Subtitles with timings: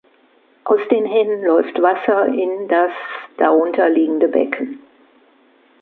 [0.63, 2.89] Aus den Händen läuft Wasser in des
[3.37, 4.79] darunterliegende Becken.